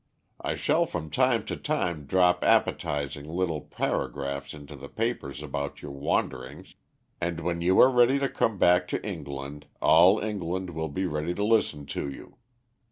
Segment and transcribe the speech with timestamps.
[0.41, 5.91] I shall from time to time drop appetising little paragraphs into the papers about your
[5.91, 6.73] wanderings,
[7.21, 11.35] and when you are ready to come back to England, all England will be ready
[11.35, 12.37] to listen to you.